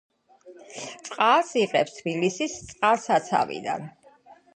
წყალს 1.09 1.51
იღებს 1.63 1.93
თბილისის 1.97 2.55
წყალსაცავიდან. 2.71 3.85